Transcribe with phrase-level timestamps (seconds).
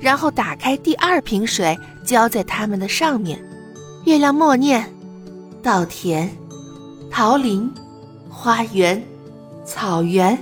[0.00, 3.42] 然后打开第二瓶水，浇在它们的上面。
[4.04, 4.84] 月亮默念：
[5.62, 6.30] 稻田、
[7.10, 7.72] 桃林、
[8.30, 9.02] 花园、
[9.64, 10.38] 草原。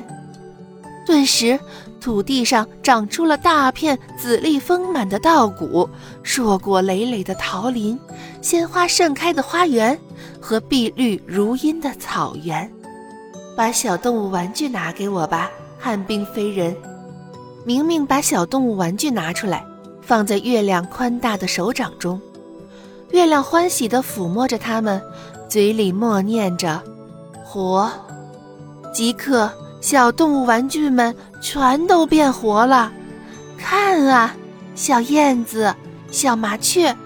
[1.06, 1.58] 顿时，
[2.00, 5.88] 土地上长出了大片籽粒丰满的稻谷，
[6.22, 7.98] 硕果累累的桃林，
[8.42, 9.98] 鲜花盛开的花园，
[10.40, 12.70] 和碧绿如茵的草原。
[13.56, 16.74] 把小动物玩具拿给我吧，旱冰飞人。
[17.64, 19.64] 明明把小动物玩具拿出来，
[20.02, 22.20] 放在月亮宽大的手掌中。
[23.10, 25.00] 月亮欢喜地抚摸着它们，
[25.48, 26.82] 嘴里默念着
[27.44, 27.90] ：“活。”
[28.92, 29.50] 即刻。
[29.80, 32.90] 小动物玩具们全都变活了，
[33.58, 34.34] 看啊，
[34.74, 35.74] 小燕子、
[36.10, 36.96] 小麻雀、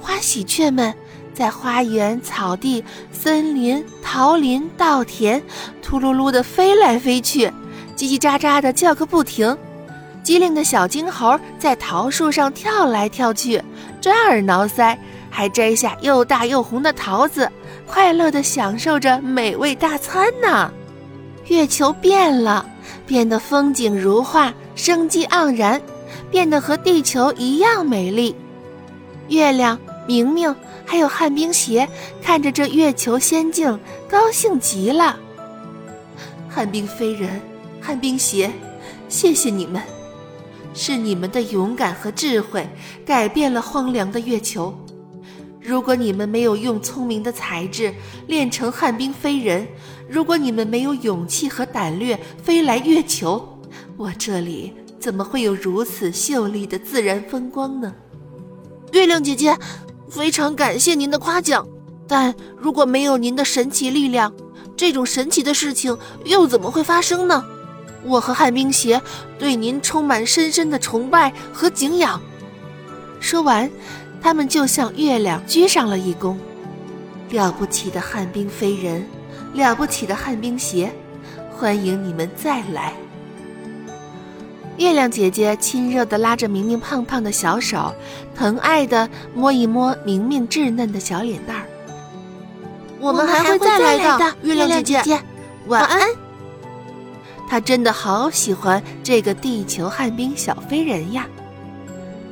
[0.00, 0.94] 花喜鹊们
[1.34, 5.42] 在花园、草地、森林、桃林、稻田，
[5.82, 7.48] 秃噜噜地飞来飞去，
[7.96, 9.58] 叽叽喳喳地叫个不停。
[10.28, 13.62] 机灵的小金猴在桃树上跳来跳去，
[13.98, 14.94] 抓耳挠腮，
[15.30, 17.50] 还摘下又大又红的桃子，
[17.86, 20.70] 快乐地享受着美味大餐呢。
[21.46, 22.68] 月球变了，
[23.06, 25.80] 变得风景如画，生机盎然，
[26.30, 28.36] 变得和地球一样美丽。
[29.28, 31.88] 月亮、明明还有旱冰鞋
[32.22, 35.18] 看着这月球仙境，高兴极了。
[36.50, 37.40] 旱冰飞人、
[37.80, 38.50] 旱冰鞋，
[39.08, 39.82] 谢谢你们，
[40.78, 42.64] 是你们的勇敢和智慧
[43.04, 44.72] 改变了荒凉的月球。
[45.60, 47.92] 如果你们没有用聪明的才智
[48.28, 49.66] 练成旱冰飞人，
[50.08, 53.60] 如果你们没有勇气和胆略飞来月球，
[53.96, 57.92] 我这里怎么会有如此秀丽的自然风光呢？
[58.92, 59.58] 月亮姐姐，
[60.08, 61.66] 非常感谢您的夸奖，
[62.06, 64.32] 但如果没有您的神奇力量，
[64.76, 67.44] 这种神奇的事情又怎么会发生呢？
[68.04, 69.00] 我和旱冰鞋
[69.38, 72.20] 对您充满深深的崇拜和敬仰。
[73.20, 73.70] 说完。
[74.20, 76.34] 他们就向月亮鞠上了一躬，
[77.30, 79.06] 了不起的旱冰飞人，
[79.54, 80.92] 了不起的旱冰鞋，
[81.52, 82.92] 欢迎你们再来。
[84.76, 87.94] 月亮姐姐亲热地拉着明明胖胖的小手，
[88.34, 91.62] 疼爱地摸一摸明明稚嫩的小脸蛋儿。
[92.98, 95.20] 我们还会再来的，月亮姐姐，
[95.68, 96.08] 晚安。
[97.48, 101.26] 他真的好喜欢这个地球旱冰小飞人呀。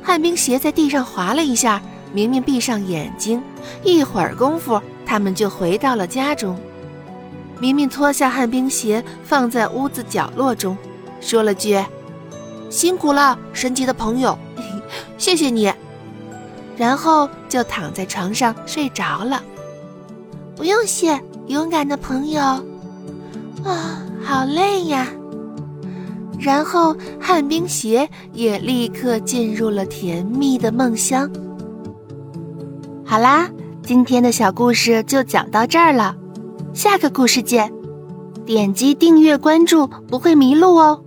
[0.03, 1.81] 旱冰鞋在地上滑了一下，
[2.13, 3.41] 明明闭上眼睛，
[3.83, 6.57] 一会儿功夫，他们就回到了家中。
[7.59, 10.77] 明明脱下旱冰鞋，放在屋子角落中，
[11.19, 11.83] 说了句
[12.69, 14.37] ：“辛苦了，神奇的朋友，
[15.17, 15.73] 谢谢你。”
[16.77, 19.41] 然后就躺在床上睡着了。
[20.55, 22.41] 不用谢，勇敢的朋友。
[23.65, 25.07] 啊，好累呀。
[26.37, 31.31] 然后，旱冰鞋也立刻进入了甜蜜的梦乡。
[33.05, 33.49] 好啦，
[33.81, 36.13] 今天的小故事就讲到这儿了，
[36.73, 37.71] 下个故事见！
[38.45, 41.01] 点击订阅关注，不会迷路哦。